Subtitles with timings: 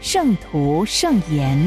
[0.00, 1.58] 圣徒圣言》。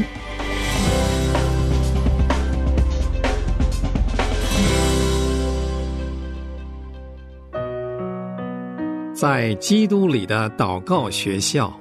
[9.14, 11.78] 在基督里的祷告学校，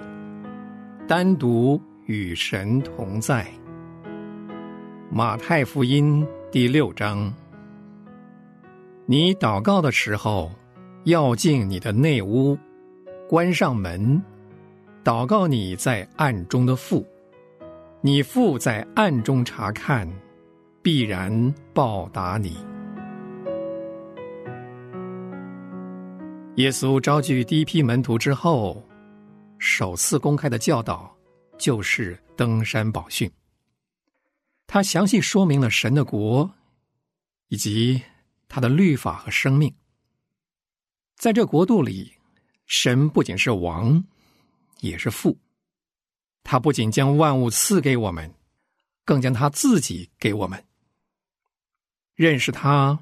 [1.06, 3.46] 单独与神同在。
[5.08, 7.32] 马太福音第六章，
[9.06, 10.50] 你祷告的时候，
[11.04, 12.58] 要进你的内屋，
[13.28, 14.20] 关上门。
[15.02, 17.06] 祷告你在暗中的父，
[18.02, 20.06] 你父在暗中查看，
[20.82, 22.58] 必然报答你。
[26.56, 28.82] 耶稣召聚第一批门徒之后，
[29.58, 31.10] 首次公开的教导
[31.56, 33.30] 就是登山宝训。
[34.66, 36.50] 他详细说明了神的国，
[37.48, 38.02] 以及
[38.48, 39.74] 他的律法和生命。
[41.16, 42.12] 在这国度里，
[42.66, 44.04] 神不仅是王。
[44.80, 45.38] 也是父，
[46.42, 48.34] 他不仅将万物赐给我们，
[49.04, 50.64] 更将他自己给我们。
[52.14, 52.98] 认识他，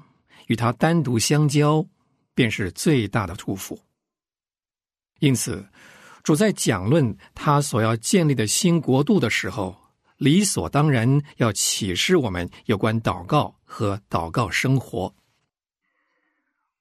[0.47, 1.85] 与他单独相交，
[2.33, 3.79] 便是最大的祝福。
[5.19, 5.67] 因此，
[6.23, 9.75] 主在讲论他所要建立的新国度的时候，
[10.17, 15.13] 理所当然要启示我们有关祷告和祷告生活。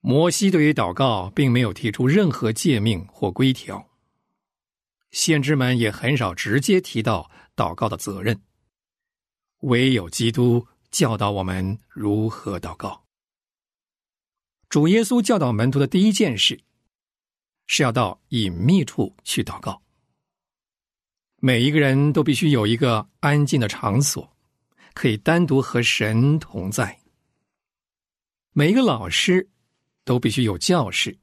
[0.00, 3.87] 摩西对于祷告并没有提出任何诫命或规条。
[5.10, 8.40] 先知们也很少直接提到祷告的责任，
[9.60, 13.04] 唯有基督教导我们如何祷告。
[14.68, 16.62] 主耶稣教导门徒的第一件事，
[17.66, 19.80] 是要到隐秘处去祷告。
[21.40, 24.36] 每一个人都必须有一个安静的场所，
[24.92, 27.00] 可以单独和神同在。
[28.52, 29.48] 每一个老师
[30.04, 31.18] 都必须有教室。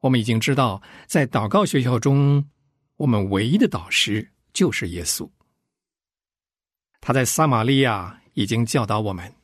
[0.00, 2.48] 我们已经知道，在祷告学校中。
[3.00, 5.30] 我们唯一的导师就是耶稣。
[7.00, 9.34] 他在撒玛利亚已经教导我们，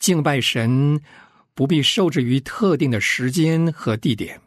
[0.00, 1.00] 敬拜神
[1.54, 4.40] 不必受制于特定的时间和地点。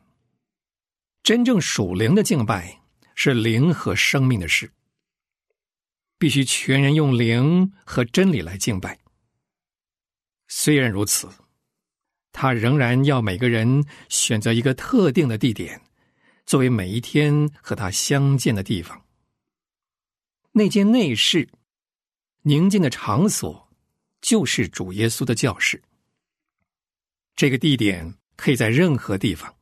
[1.23, 2.81] 真正属灵的敬拜
[3.15, 4.69] 是灵和生命的事，
[6.17, 8.99] 必须全人用灵和真理来敬拜。
[10.49, 11.29] 虽然如此，
[12.33, 15.79] 他仍然要每个人选择一个特定的地点。
[16.49, 19.05] 作为每一天和他相见的地方，
[20.51, 21.47] 那间内室、
[22.41, 23.69] 宁静的场所，
[24.19, 25.79] 就是主耶稣的教室。
[27.35, 29.55] 这个地点可以在任何地方。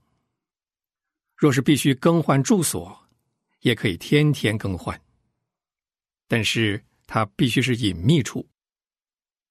[1.35, 2.97] 若是必须更换住所，
[3.59, 4.97] 也可以天天更换。
[6.29, 8.47] 但是它必须是隐秘处，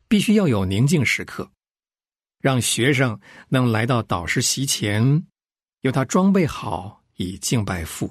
[0.08, 1.52] 必须要有宁静时刻，
[2.40, 3.20] 让学生
[3.50, 5.26] 能来到导师席前，
[5.82, 7.02] 由他装备好。
[7.16, 8.10] 以敬拜父。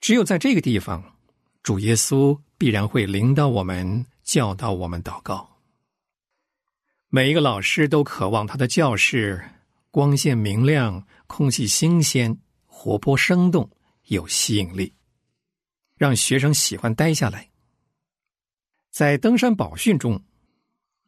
[0.00, 1.16] 只有在这个地方，
[1.62, 5.48] 主耶稣必然会领导我们，教导我们祷告。
[7.08, 9.42] 每一个老师都渴望他的教室
[9.90, 13.70] 光线明亮，空气新鲜，活泼生动，
[14.04, 14.92] 有吸引力，
[15.96, 17.48] 让学生喜欢待下来。
[18.90, 20.22] 在登山宝训中，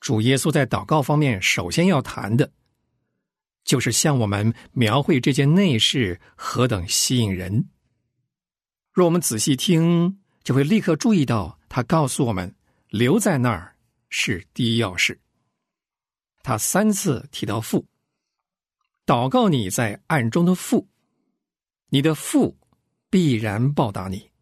[0.01, 2.51] 主耶稣在祷告方面首先要谈的。
[3.71, 7.69] 就是向我们描绘这件内饰何等吸引人。
[8.93, 12.53] 若我们仔细听，就会立刻注意到，他告诉我们
[12.89, 13.77] 留在那儿
[14.09, 15.21] 是第一要事。
[16.43, 17.87] 他三次提到父，
[19.07, 20.89] 祷告你在暗中的父，
[21.91, 22.59] 你的父
[23.09, 24.33] 必然报答你。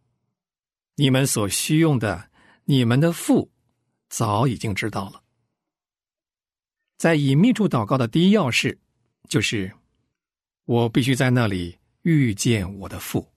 [0.94, 2.30] 你们所需用的，
[2.64, 3.50] 你们的父
[4.08, 5.22] 早已经知道了。
[6.96, 8.80] 在隐秘处祷告的第一要事。
[9.28, 9.72] 就是，
[10.64, 13.30] 我必须在那里遇见我的父。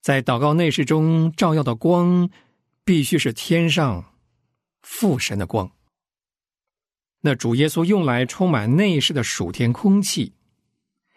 [0.00, 2.28] 在祷告内室中照耀的光，
[2.84, 4.04] 必须是天上
[4.82, 5.70] 父神的光。
[7.20, 10.34] 那主耶稣用来充满内室的属天空气，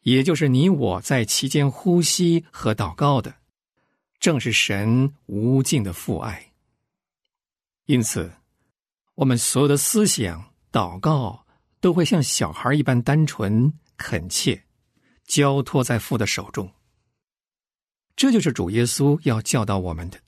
[0.04, 3.36] 也就是你我在其间呼吸和祷告的，
[4.20, 6.52] 正是神无尽的父爱。
[7.86, 8.32] 因此，
[9.16, 11.45] 我们所有的思想祷告。
[11.80, 14.64] 都会像小孩一般单纯恳切，
[15.26, 16.72] 交托在父的手中。
[18.16, 20.20] 这就是主耶稣要教导我们的。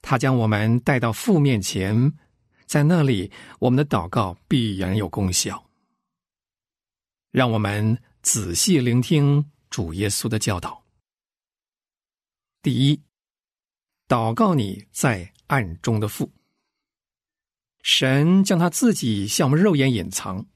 [0.00, 2.12] 他将我们带到父面前，
[2.66, 3.30] 在那里，
[3.60, 5.70] 我们的祷告必然有功效。
[7.30, 10.84] 让我们仔细聆听主耶稣的教导。
[12.60, 13.00] 第一，
[14.08, 16.30] 祷告你在暗中的父。
[17.82, 20.46] 神将他自己向我们肉眼隐藏。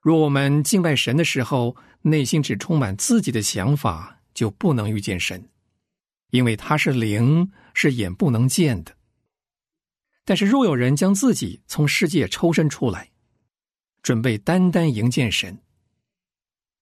[0.00, 5.48] 若我们敬拜神的时候，内心只充满自己的想法，就不能遇见神，
[6.30, 8.96] 因为他是灵，是眼不能见的。
[10.24, 13.10] 但是，若有人将自己从世界抽身出来，
[14.02, 15.62] 准备单单迎见神，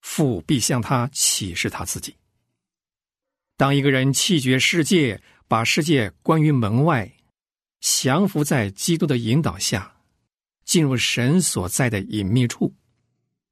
[0.01, 2.15] 父必向他启示他自己。
[3.57, 7.18] 当一个人弃绝世界，把世界关于门外。
[7.81, 9.97] 降服在基督的引导下，
[10.65, 12.75] 进入神所在的隐秘处，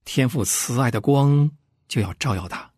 [0.05, 1.50] 天赋慈爱的光
[1.88, 2.73] 就要照耀他。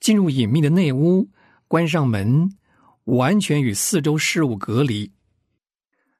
[0.00, 1.30] 进入隐秘的内屋，
[1.68, 2.58] 关上门，
[3.04, 5.12] 完全与四周事物隔离。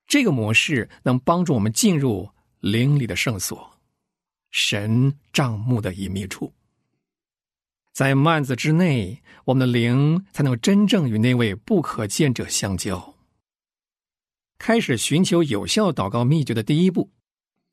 [0.06, 2.30] 这个模式能帮助我们进入
[2.60, 3.78] 灵里的圣所，
[4.50, 6.52] 神帐幕的隐秘处。
[7.92, 13.11] 在幔子之内，我们的灵才能真正与那位不可见者相交。
[14.62, 17.10] 开始寻求有效祷告秘诀的第一步，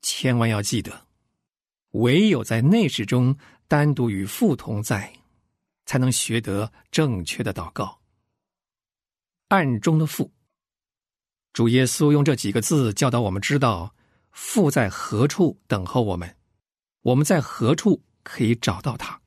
[0.02, 1.06] 千万要记得，
[1.92, 3.38] 唯有在内室中
[3.68, 5.12] 单独与父同在，
[5.86, 8.00] 才能学得正确的祷告。
[9.50, 10.32] 暗中的父，
[11.52, 13.94] 主耶稣用这几个字教导我们知道
[14.32, 16.36] 父在何处等候我们，
[17.02, 19.20] 我们在何处可以找到他。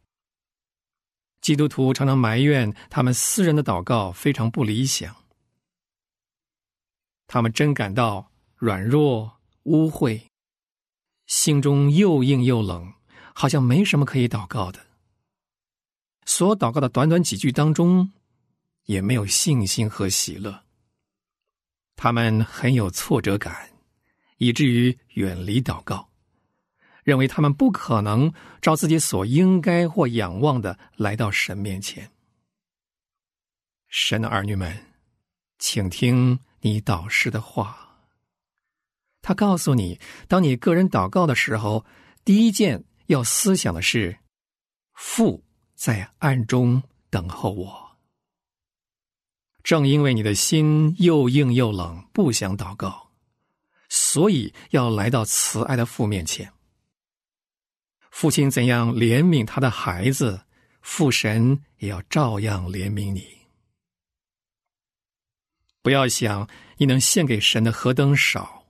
[1.40, 5.23] 基督徒常常埋怨他们私人的祷告非常不理想。
[7.28, 10.22] 他们真感到软弱、污秽，
[11.26, 12.94] 心中又硬又冷，
[13.34, 14.80] 好像没什么可以祷告的。
[16.26, 18.12] 所祷告的短短几句当中，
[18.86, 20.64] 也没有信心和喜乐。
[21.96, 23.70] 他们很有挫折感，
[24.38, 26.10] 以至于远离祷告，
[27.04, 32.10] 认为他们不可能照自己所应该或仰望的来到神面前。
[33.88, 34.86] 神的儿女们，
[35.60, 36.40] 请听。
[36.66, 37.78] 你导师的话，
[39.22, 40.00] 他告诉你，
[40.30, 41.86] 当你个人祷告的时候，
[42.24, 44.18] 第一件要思想的是：
[44.94, 45.44] 父
[45.76, 47.98] 在暗中等候我。
[49.62, 53.10] 正因为你的心又硬又冷，不想祷告，
[53.90, 56.50] 所以要来到慈爱的父面前。
[58.10, 60.46] 父亲怎样怜悯他的孩子，
[60.82, 63.43] 父神也要照样怜悯你。
[65.84, 68.66] 不要想你能献给神的何等少，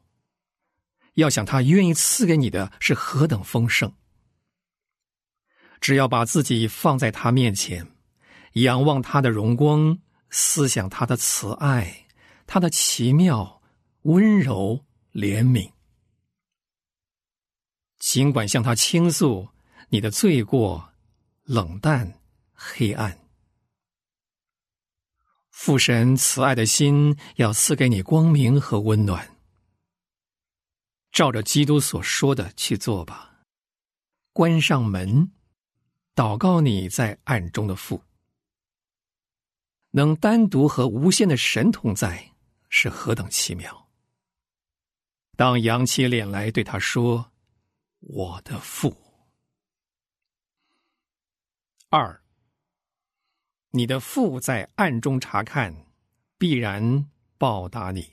[1.14, 3.94] 要想他愿意赐给你的是何等丰盛。
[5.80, 7.88] 只要把自己放在他面前，
[8.54, 10.00] 仰望他的荣光，
[10.32, 12.08] 思想他的慈爱，
[12.48, 13.62] 他的奇妙、
[14.02, 14.84] 温柔、
[15.14, 15.72] 怜悯，
[18.00, 19.48] 尽管向他倾诉
[19.90, 20.90] 你的罪过、
[21.44, 22.20] 冷淡、
[22.54, 23.23] 黑暗。
[25.54, 29.38] 父神慈爱的心要赐给你光明和温暖，
[31.12, 33.46] 照着基督所说的去做吧。
[34.34, 35.32] 关上门，
[36.16, 38.04] 祷告你在暗中的父，
[39.92, 42.34] 能单独和无限的神同在，
[42.68, 43.88] 是何等奇妙！
[45.38, 47.32] 当扬起脸来对他说
[48.02, 48.98] ：“我的父。”
[51.90, 52.23] 二。
[53.76, 55.76] 你的父在暗中查看，
[56.38, 58.08] 必然报答你。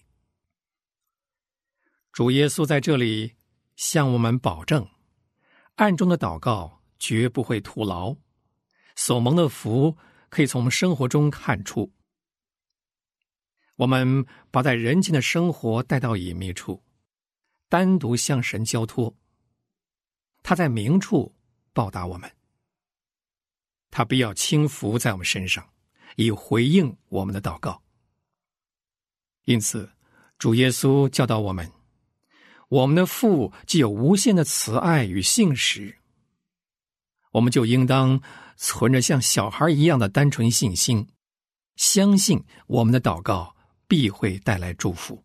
[2.12, 3.35] 主耶稣在这里
[3.76, 4.88] 向我们保证，
[5.75, 8.17] 暗中的祷告绝不会徒劳，
[8.97, 9.99] 所蒙的福
[10.31, 11.93] 可以从生活中看出。
[13.76, 16.83] 我们把在人间的生活带到隐秘处，
[17.69, 19.14] 单独向神交托，
[20.43, 21.37] 他在明处
[21.75, 22.39] 报答我们。
[23.90, 25.68] 他必要轻浮在我们身上，
[26.16, 27.82] 以回应我们的祷告。
[29.44, 29.90] 因此，
[30.38, 31.70] 主耶稣教导我们：
[32.68, 35.97] 我们的父既有无限的慈爱与信实，
[37.32, 38.20] 我们就应当
[38.56, 41.09] 存着像小孩一样的单纯信心，
[41.76, 43.56] 相信我们的祷告
[43.88, 45.25] 必会带来祝福。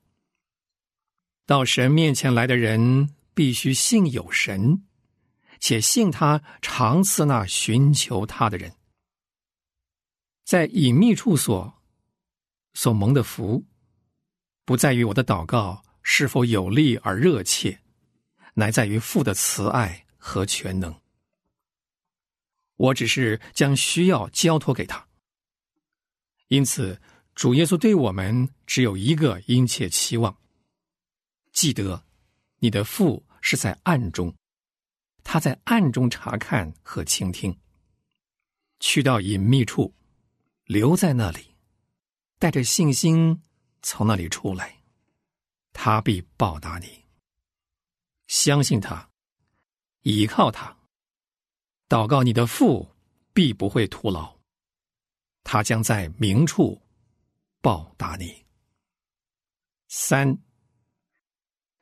[1.45, 4.84] 到神面前来的人，必须信有神。
[5.59, 8.75] 且信他常赐那寻求他的人，
[10.43, 11.74] 在隐秘处所
[12.74, 13.65] 所蒙的福，
[14.65, 17.79] 不在于我的祷告是否有力而热切，
[18.53, 20.93] 乃在于父的慈爱和全能。
[22.77, 25.07] 我只是将需要交托给他，
[26.50, 27.01] 因此，
[27.33, 30.38] 主耶稣对我们只有一个殷切期望：
[31.53, 32.03] 记得，
[32.59, 34.35] 你的父是在暗中，
[35.25, 37.60] 他在暗中查看和倾听。
[38.79, 39.94] 去到隐秘处，
[40.65, 41.55] 留在那里，
[42.38, 43.41] 带着信心
[43.82, 44.82] 从那里出来，
[45.74, 47.03] 他必报答你。
[48.27, 49.10] 相信他，
[50.01, 50.77] 倚靠他，
[51.89, 52.96] 祷告你的父
[53.34, 54.38] 必不会徒劳，
[55.44, 56.82] 他将在明处
[57.62, 58.46] 报答你。
[59.88, 60.38] 三，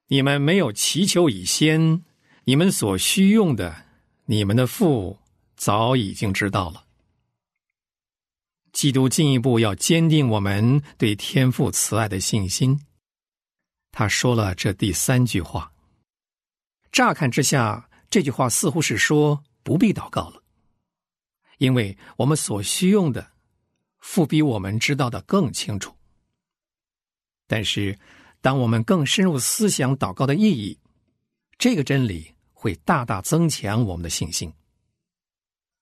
[0.07, 2.05] 你们没有祈求以先，
[2.45, 3.85] 你们所需用的，
[4.25, 5.17] 你们的父
[5.55, 6.85] 早已经知道了。
[8.73, 12.85] 基督进一步要坚定我们对天父慈爱的信心。
[13.91, 15.71] 他说了这第三句话。
[16.91, 20.43] 乍看之下，这句话似乎是说不必祷告了，
[21.59, 23.31] 因为我们所需用的，
[24.00, 25.95] 父比我们知道的更清楚。
[27.47, 27.97] 但是，
[28.41, 30.77] 当我们更深入思想祷告的意义，
[31.57, 32.32] 这个真理
[32.63, 34.53] 会大大增强我们的信心。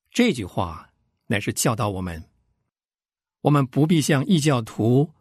[0.09, 0.89] 这句话
[1.27, 2.23] 乃是教导我们。
[3.41, 5.11] 我们不必像异教徒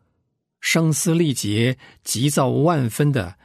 [0.60, 3.38] 声嘶力竭、急躁万分的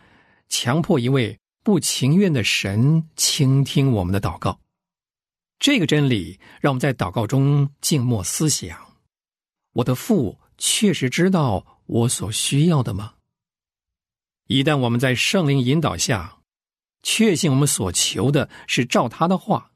[0.48, 4.62] 强迫一位不情愿的神倾听我们的祷告。
[5.60, 8.96] 这个真理让我们在祷告中静默思想：
[9.74, 13.16] 我的父确实知道我所需要的吗？
[14.48, 16.38] 一旦我们在圣灵引导下
[17.06, 19.72] 确信我们所求的是照他的话，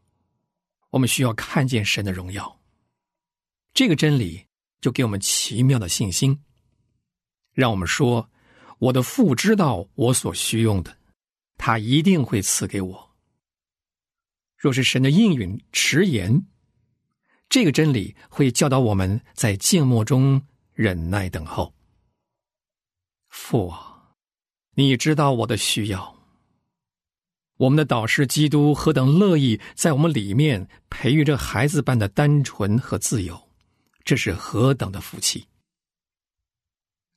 [0.90, 2.60] 我们需要看见神的荣耀。
[3.74, 4.50] 这个真理。
[4.82, 6.42] 就给我们奇妙的信心，
[7.52, 8.30] 让我们说
[8.80, 10.98] ：“我的父知道我所需用的，
[11.58, 13.12] 他一定会赐给我。”
[14.56, 16.48] 若是神的应允迟延，
[17.50, 21.76] 这个真理会教导我们在静默中忍耐等候。
[23.28, 24.14] 父啊，
[24.76, 26.19] 你知道我的需要。
[27.60, 33.38] 我们的导师基督何等乐意在我们里面培育这孩子般的单纯和自由。
[34.06, 35.46] 这是何等的福气！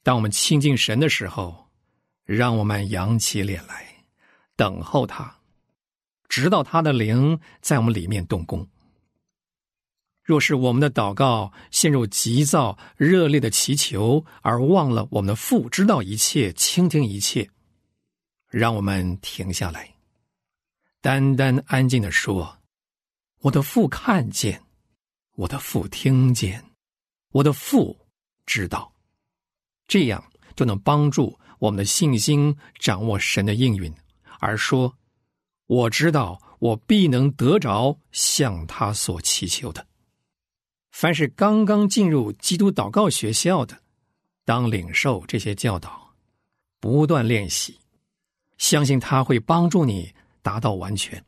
[0.03, 1.69] 当我们亲近神的时候，
[2.25, 3.87] 让我们扬起脸来，
[4.57, 5.33] 等候他，
[6.29, 8.67] 直到他的灵在我们里面动工。
[10.25, 17.49] 若是我们的祷告陷入急躁、热烈的祈求，而忘了我们的父知道一切、倾听一切，
[18.49, 19.92] 让我们停下来，
[21.03, 22.59] 单单安静的说
[23.43, 24.63] ：“我的父看见，
[25.35, 26.65] 我的父听见。”
[27.33, 28.07] 我的父
[28.47, 28.95] 知道，
[29.89, 30.23] 这样
[30.55, 33.93] 就能帮助我们的信心掌握神的应允，
[34.39, 34.97] 而说
[35.67, 39.85] ：“我知道，我必能得着向他所祈求的。”
[40.93, 43.83] 凡是刚刚进入基督祷告学校的，
[44.45, 46.15] 当领受这些教导，
[46.79, 47.81] 不断练习，
[48.57, 51.25] 相信他会帮助你达到完全。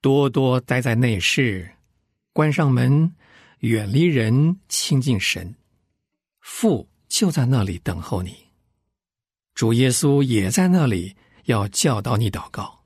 [0.00, 1.70] 多多待在内室，
[2.32, 3.14] 关上门。
[3.62, 5.54] 远离人，亲近神，
[6.40, 8.36] 父就在那里等候你。
[9.54, 11.14] 主耶稣也在那里，
[11.44, 12.80] 要教导你祷告。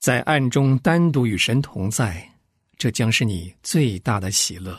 [0.00, 2.28] 在暗中单独与神同在，
[2.76, 4.76] 这将是你最大的喜乐。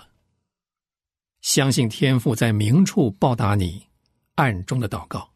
[1.40, 3.88] 相信天父在明处报答你
[4.36, 5.32] 暗中的祷告，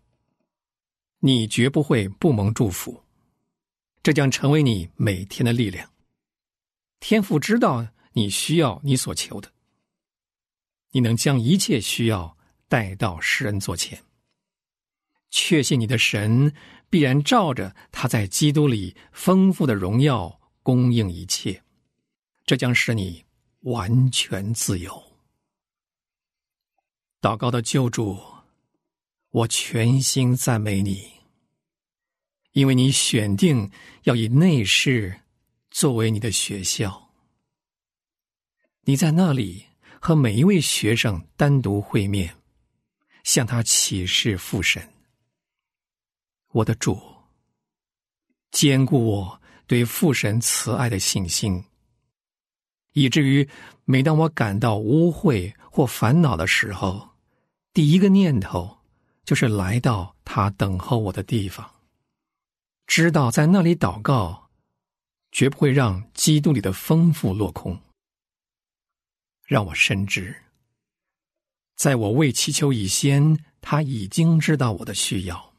[1.19, 3.01] 你绝不会不蒙祝福。
[4.03, 5.89] 这将成为你每天的力量。
[6.99, 7.87] 天父知道。
[8.13, 9.49] 你需要你所求的，
[10.91, 14.03] 你能将一切需要带到世人座前，
[15.29, 16.53] 确信你的神
[16.89, 21.63] 必然照着他在基督里丰富的荣耀供应一切，
[22.45, 23.23] 这将使你
[23.61, 25.01] 完全自由。
[27.21, 28.19] 祷告的救主，
[29.29, 31.20] 我全心赞美你，
[32.53, 33.69] 因为你选定
[34.03, 35.21] 要以内室
[35.69, 37.09] 作为你的学校。
[38.83, 39.65] 你在那里
[39.99, 42.35] 和每一位学生单独会面，
[43.23, 44.81] 向他启示父神。
[46.51, 46.99] 我的主，
[48.51, 51.63] 坚固我对父神慈爱的信心，
[52.91, 53.47] 以至于
[53.85, 57.07] 每当我感到污秽或烦恼的时候，
[57.71, 58.79] 第一个念头
[59.23, 61.71] 就是来到他等候我的地方，
[62.91, 64.49] 知道在那里祷告，
[65.31, 67.81] 绝不会让基督里的丰富落空。
[69.45, 70.35] 让我深知，
[71.77, 75.53] 在我未祈求以先，他已经知道我的需要，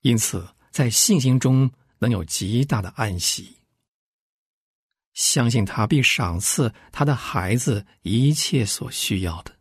[0.00, 3.58] 因此在信心中能有极大的安息，
[5.14, 9.56] 相信他必赏赐他的孩子一切所需要的。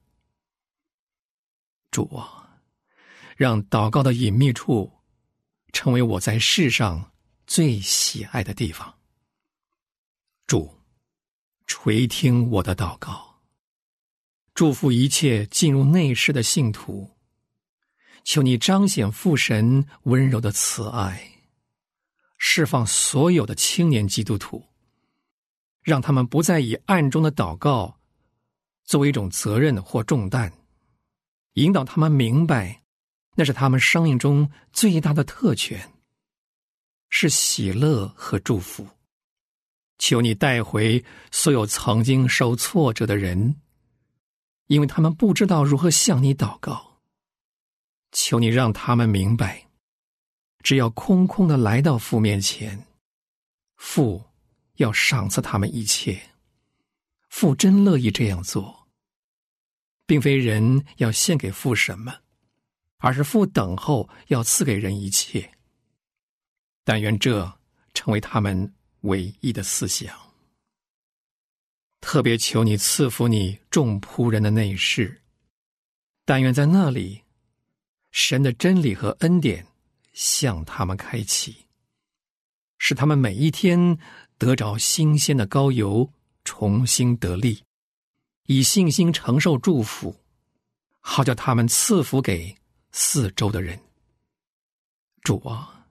[1.92, 2.58] 主啊，
[3.38, 4.92] 让祷告的隐秘处
[5.76, 7.12] 成为我在世上
[7.46, 8.96] 最喜爱的地方。
[10.48, 10.74] 主，
[11.68, 13.42] 垂听我的祷告，
[14.54, 17.12] 祝福一切进入内室的信徒。
[18.24, 21.44] 求你彰显父神温柔的慈爱，
[22.38, 24.66] 释放所有的青年基督徒，
[25.82, 28.00] 让他们不再以暗中的祷告
[28.86, 30.54] 作为一种责任或重担，
[31.56, 32.85] 引导他们明白，
[33.36, 35.92] 那是他们生命中最大的特权，
[37.10, 38.88] 是喜乐和祝福。
[39.98, 43.62] 求你带回所有曾经受挫折的人，
[44.68, 47.00] 因为他们不知道如何向你祷告。
[48.12, 49.68] 求你让他们明白，
[50.64, 52.88] 只要空空的来到父面前，
[53.76, 54.24] 父
[54.76, 56.22] 要赏赐他们一切。
[57.30, 58.88] 父真乐意这样做，
[60.06, 62.14] 并非人要献给父什么，
[63.06, 65.52] 而是父等候要赐给人一切。
[66.84, 67.60] 但愿这
[67.94, 70.12] 成为他们唯一的思想。
[72.02, 75.22] 特别求你赐福你众仆人的内室，
[76.26, 77.22] 但愿在那里。
[78.12, 79.68] 神的真理和恩典
[80.14, 81.68] 向他们开启，
[82.78, 84.00] 使他们每一天
[84.38, 86.10] 得着新鲜的膏油，
[86.46, 87.64] 重新得力，
[88.46, 90.16] 以信心承受祝福，
[91.02, 92.56] 好叫他们赐福给
[92.98, 93.78] 四周的人。
[95.22, 95.86] 主啊，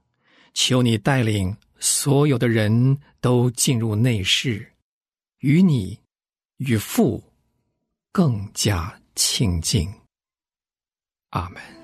[0.54, 4.72] 求你带领所有的人都进入内室，
[5.40, 6.00] 与你
[6.56, 7.22] 与父
[8.10, 9.86] 更加亲近。
[11.28, 11.83] 阿门。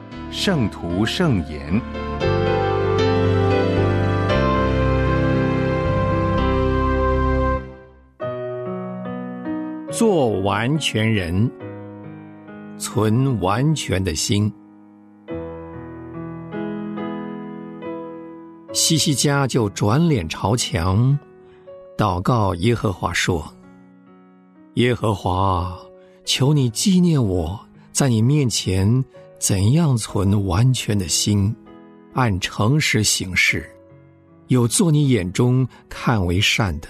[0.31, 1.79] 圣徒圣言，
[9.91, 11.51] 做完全人，
[12.77, 14.51] 存完全的心。
[18.71, 21.19] 西西家就转脸朝墙，
[21.97, 23.53] 祷告耶和华说
[24.75, 25.77] ：“耶和华，
[26.23, 27.59] 求你纪念我
[27.91, 29.03] 在你面前。”
[29.41, 31.53] 怎样存完全的心，
[32.13, 33.67] 按诚实行事，
[34.49, 36.87] 有做你眼中看为善的，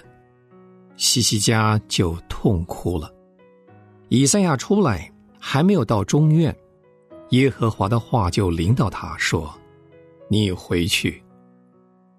[0.98, 3.10] 西西家就痛哭了。
[4.10, 5.10] 以赛亚出来
[5.40, 6.54] 还没有到中院，
[7.30, 9.50] 耶和华的话就临到他说
[10.28, 11.24] ：“你回去，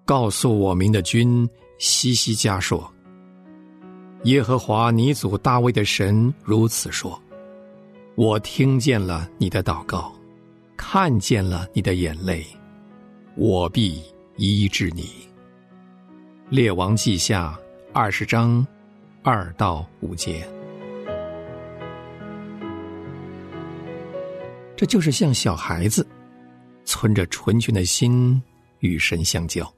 [0.03, 2.91] 告诉我民的君西西家说，
[4.23, 7.21] 耶和华你祖大卫的神如此说：
[8.15, 10.11] 我听见了你的祷告。”
[10.85, 12.45] 看见了你的眼泪，
[13.37, 14.03] 我必
[14.35, 15.09] 医治你。
[16.49, 17.57] 列王记下
[17.93, 18.67] 二十章
[19.23, 20.45] 二到五节，
[24.75, 26.05] 这就是像小孩子
[26.83, 28.39] 存着纯全的心
[28.79, 29.73] 与神相交。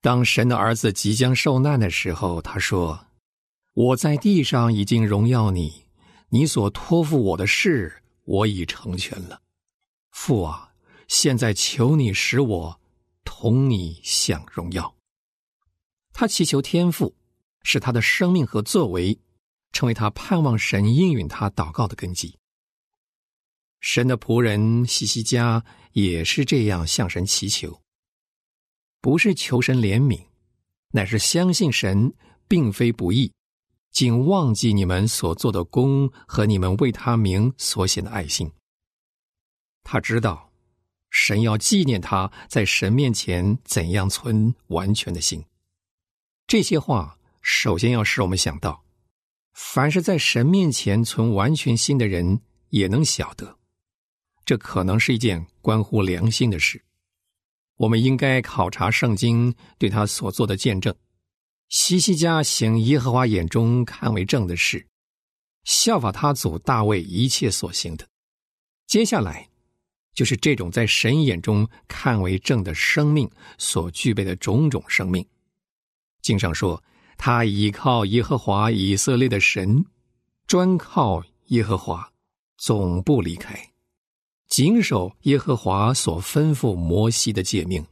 [0.00, 2.98] 当神的儿子即将受难的时候，他说
[3.74, 5.84] ：“我在地上已经荣耀你，
[6.28, 7.92] 你所托付我的事，
[8.24, 9.40] 我已成全了。”
[10.12, 10.72] 父啊，
[11.08, 12.80] 现在求你使我
[13.24, 14.94] 同你享荣耀。
[16.12, 17.16] 他祈求天父，
[17.64, 19.18] 使他的生命和作为
[19.72, 22.38] 成为他盼望神应允他祷告的根基。
[23.80, 27.82] 神的仆人西西家也是这样向神祈求，
[29.00, 30.26] 不是求神怜悯，
[30.90, 32.14] 乃是相信神
[32.46, 33.32] 并非不义，
[33.90, 38.52] 竟忘记你们所做的功和你们为他名所显的爱心。
[39.84, 40.50] 他知道，
[41.10, 45.44] 神要纪念他在神面前怎样存完全的心。
[46.46, 48.84] 这些话首先要使我们想到，
[49.52, 52.40] 凡是在神面前存完全心的人，
[52.70, 53.58] 也能晓得，
[54.44, 56.82] 这可能是一件关乎良心的事。
[57.76, 60.94] 我们应该考察圣经对他所做的见证，
[61.68, 64.86] 西西家行耶和华眼中看为正的事，
[65.64, 68.08] 效法他祖大卫一切所行的。
[68.86, 69.51] 接下来。
[70.14, 75.26] 就是这种在神眼中看为正的生命所具备的种种生命。
[76.20, 76.82] 经上说，
[77.16, 79.84] 他倚靠耶和华以色列的神，
[80.46, 82.12] 专靠耶和华，
[82.56, 83.72] 总不离开，
[84.48, 87.84] 谨守耶和华所吩咐摩西的诫命。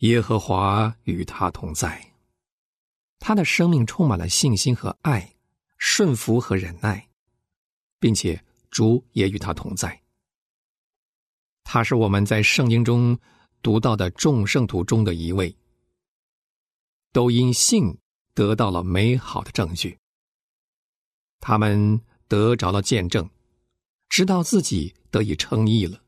[0.00, 2.12] 耶和华与他同在，
[3.18, 5.34] 他的生命充满了信心和爱，
[5.78, 7.08] 顺服和忍耐，
[7.98, 10.02] 并且主也与他同在。
[11.68, 13.18] 他是我们在圣经中
[13.60, 15.54] 读到的众圣徒中的一位，
[17.12, 17.98] 都因信
[18.34, 19.98] 得到了美好的证据。
[21.40, 23.28] 他们得着了见证，
[24.08, 26.00] 知道自己得以称义了，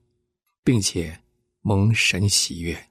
[0.62, 1.20] 并且
[1.62, 2.88] 蒙神喜悦。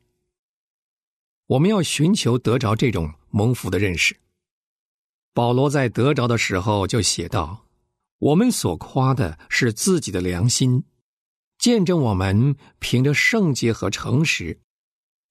[1.45, 4.19] 我们要寻求得着这种蒙福的认识。
[5.33, 7.65] 保罗在得着的时候就写道
[8.19, 10.83] ：“我们所夸的是自己的良心。”
[11.57, 14.59] 见证我们凭着圣洁和诚实，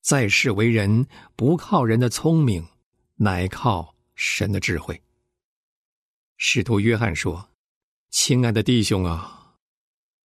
[0.03, 2.67] 在世为人不靠人的聪明，
[3.15, 5.01] 乃靠神的智慧。
[6.37, 7.51] 使徒约翰说
[8.11, 9.55] ：“亲爱的弟兄啊，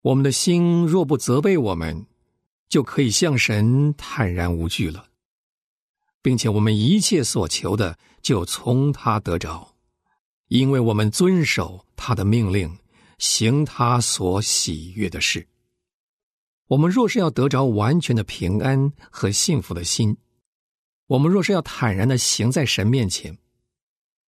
[0.02, 2.04] 我们的心若不责备我们，
[2.68, 5.06] 就可以向神坦然无惧了，
[6.20, 9.74] 并且我们一切所求的就从他得着，
[10.48, 12.76] 因为我们遵守他的命令，
[13.18, 15.46] 行他所喜悦的事。”
[16.72, 20.16] 我们若是要得着完全的平安和幸福的心，
[21.06, 23.36] 我们若是要坦然的行在神面前，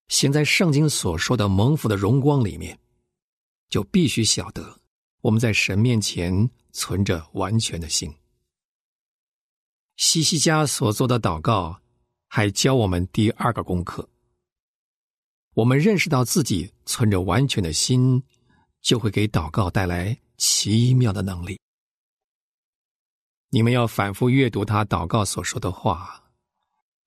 [0.09, 2.77] 行在圣经所说的蒙福的荣光里面，
[3.69, 4.81] 就必须晓得
[5.21, 8.13] 我们在神面前存着完全的心。
[9.95, 11.79] 西西家所做的祷告，
[12.27, 14.09] 还教我们第二个功课：
[15.53, 18.21] 我们认识到自己存着完全的心，
[18.81, 21.57] 就会给祷告带来奇妙的能力。
[23.53, 26.23] 你们要反复阅读他祷告所说的话，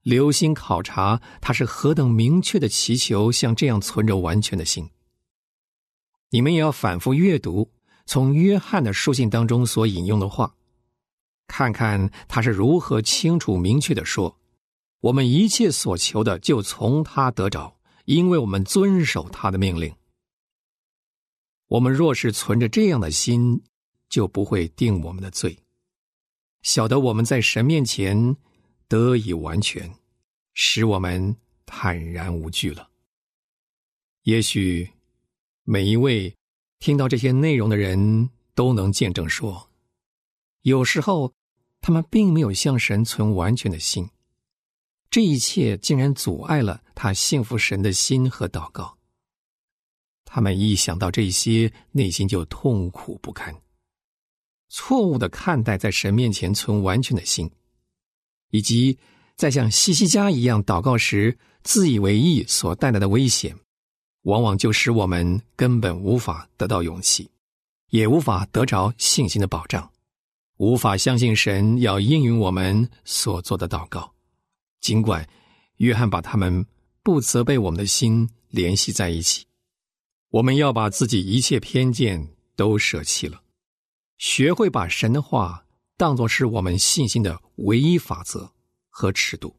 [0.01, 4.89] 留心考察他是何等明确的祈求，像这样存着完全的心。
[6.29, 7.73] 你们也要反复阅读
[8.05, 10.55] 从约翰的书信当中所引用的话，
[11.47, 14.39] 看看他是如何清楚明确的说
[15.03, 19.93] ：“我们一切所求的就从他得着，因为我们遵守他的命令。”
[21.67, 23.63] 我们若是存着这样的心，
[24.07, 25.59] 就不会定我们的罪。
[26.61, 28.35] 晓得我们在神面前
[28.87, 29.93] 得以完全，
[30.53, 32.89] 使我们坦然无惧了。
[34.23, 34.89] 也许
[35.63, 36.35] 每一位
[36.79, 39.69] 听到这些内容的人都能见证说，
[40.63, 41.33] 有时候
[41.79, 44.09] 他们并没有向神存完全的心，
[45.09, 48.97] 这一切竟然阻碍了他幸福神的心和祷告。
[50.25, 53.55] 他们一想到这些，内心就痛苦不堪。
[54.69, 57.49] 错误的看待在神面前存完全的心，
[58.49, 58.97] 以及
[59.35, 63.55] 在像西西家一样祷告时自以为意所带来的危险，
[64.23, 67.29] 往往就使我们根本无法得到勇气，
[67.91, 69.89] 也无法得着信心的保障，
[70.57, 74.13] 无法相信神要应允我们所做的祷告。
[74.81, 75.27] 尽管
[75.77, 76.65] 约翰把他们
[77.03, 79.45] 不责备我们的心联系在一起，
[80.29, 83.41] 我们要把自己一切偏见都舍弃了。
[84.17, 88.51] 学会把神的话当作是我们信心的唯一法则
[88.89, 89.55] 和尺度。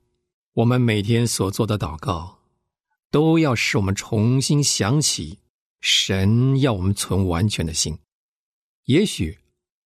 [0.54, 2.40] 我们每天所做的祷告，
[3.10, 5.38] 都要使我们重新想起
[5.80, 7.96] 神要我们存完全的心。
[8.86, 9.38] 也许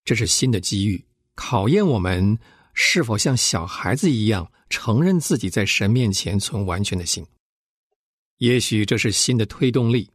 [0.05, 1.05] 这是新的机遇，
[1.35, 2.39] 考验我们
[2.73, 7.27] 是否像小孩子一样承认自己在神面前存完全的心。
[8.39, 10.12] 也许这是新的推动力。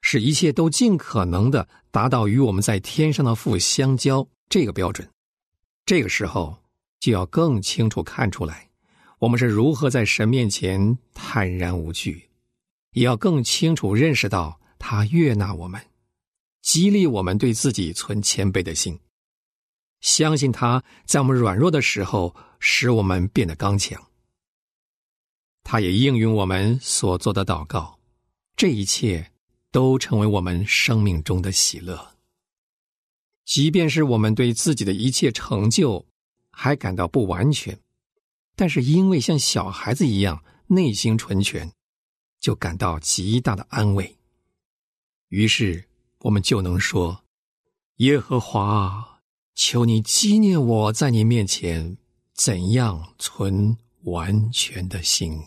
[0.00, 5.08] 使一切都尽可能的达到与我们在天上的父相交这个标准，
[5.84, 6.62] 这个时候
[7.00, 8.68] 就要更清楚看出来，
[9.18, 12.28] 我们是如何在神面前坦然无惧，
[12.92, 15.80] 也要更清楚认识到他悦纳我们，
[16.62, 18.98] 激励我们对自己存谦卑的心，
[20.00, 24.00] 相信他在我们软弱的时候使我们变得刚强，
[25.64, 27.98] 他也应允我们所做的祷告，
[28.56, 29.32] 这一切。
[29.78, 32.16] 都成为我们生命中的喜乐。
[33.44, 36.04] 即便是我们对自己的一切成就
[36.50, 37.78] 还感到不完全，
[38.56, 41.70] 但是因为像小孩子一样内心纯全，
[42.40, 44.16] 就感到极大的安慰。
[45.28, 45.84] 于是
[46.22, 47.22] 我们就能说
[47.98, 49.20] ：“耶和华，
[49.54, 51.96] 求你纪念我在你面前
[52.34, 55.40] 怎样存完全的心。”